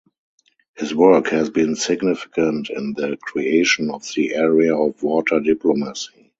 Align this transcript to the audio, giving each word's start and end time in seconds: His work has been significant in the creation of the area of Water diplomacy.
His 0.77 0.95
work 0.95 1.27
has 1.27 1.51
been 1.51 1.75
significant 1.75 2.71
in 2.71 2.93
the 2.93 3.17
creation 3.21 3.91
of 3.91 4.03
the 4.15 4.33
area 4.33 4.75
of 4.75 5.03
Water 5.03 5.39
diplomacy. 5.39 6.27